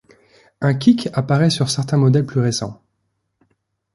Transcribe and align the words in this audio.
Un 0.61 0.73
kick 0.73 1.09
apparait 1.13 1.51
sur 1.51 1.69
certain 1.69 1.97
modèles 1.97 2.25
plus 2.25 2.39
récents. 2.39 2.81